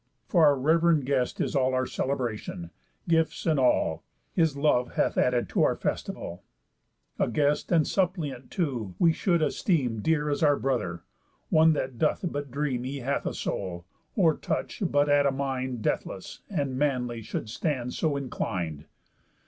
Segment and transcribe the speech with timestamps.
[0.27, 2.71] For our rev'rend guest Is all our celebration,
[3.07, 6.41] gifts, and all, His love hath added to our festival.
[7.19, 11.03] A guest, and suppliant too, we should esteem Dear as our brother,
[11.51, 13.85] one that doth but dream He hath a soul,
[14.15, 18.85] or touch but at a mind Deathless and manly, should stand so inclin'd.